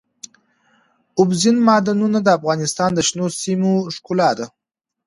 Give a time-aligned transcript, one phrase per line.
[1.19, 4.45] اوبزین معدنونه د افغانستان د شنو سیمو ښکلا ده.